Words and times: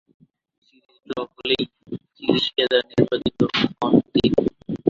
Series 0.65 0.97
draw 1.07 1.19
হলেও 1.33 1.63
series 2.13 2.41
সেরা 2.47 2.79
নির্বাচিত 2.89 3.39
হন 3.77 3.93
তিনি। 4.13 4.41